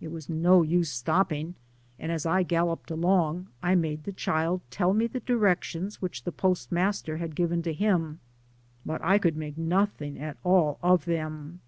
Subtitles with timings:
[0.00, 1.54] It was no use stop ping,
[1.96, 6.24] and as I galloped along, I made the chikl repeat to me the directions which
[6.24, 8.18] the post master had given to him,
[8.84, 11.60] but I could make nothing at all of them.